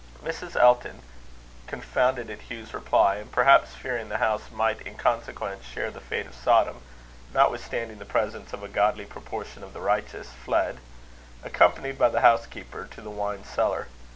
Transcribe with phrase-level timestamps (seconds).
[0.23, 0.55] Mrs.
[0.59, 1.03] Elton,
[1.67, 6.25] confounded at Hugh's reply, and perhaps fearing the house might in consequence share the fate
[6.25, 6.81] of Sodom,
[7.35, 10.79] notwithstanding the presence of a goodly proportion of the righteous, fled,
[11.43, 13.89] accompanied by the housekeeper, to the wine cellar.